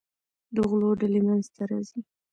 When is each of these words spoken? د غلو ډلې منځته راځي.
د 0.55 0.57
غلو 0.69 0.89
ډلې 1.01 1.19
منځته 1.27 1.61
راځي. 1.69 1.99